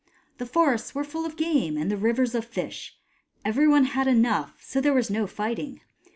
The 0.39 0.47
forests 0.47 0.95
were 0.95 1.03
full 1.03 1.27
of 1.27 1.37
game, 1.37 1.77
and 1.77 1.91
the 1.91 1.95
rivers 1.95 2.33
of 2.33 2.43
fish: 2.45 2.97
every 3.45 3.67
one 3.67 3.83
had 3.83 4.07
enough, 4.07 4.59
so 4.59 4.81
there 4.81 4.95
was 4.95 5.11
no 5.11 5.27
fighting. 5.27 5.81